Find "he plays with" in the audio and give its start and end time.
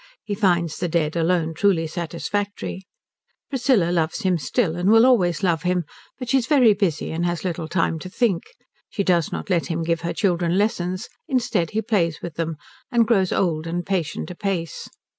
11.77-12.33